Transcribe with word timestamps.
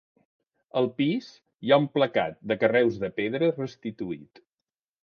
Al 0.81 0.89
pis 1.01 1.27
hi 1.67 1.75
ha 1.75 1.79
un 1.83 1.87
placat 1.99 2.41
de 2.53 2.59
carreus 2.65 2.99
de 3.05 3.13
pedra 3.21 3.55
restituït. 3.63 4.45